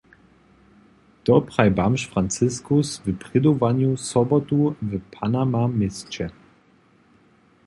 To 1.29 1.35
praji 1.49 1.71
bamž 1.79 2.07
Franciskus 2.13 2.89
w 3.05 3.05
prědowanju 3.23 3.91
sobotu 4.09 4.59
w 4.89 4.91
Panama-měsće. 5.13 6.27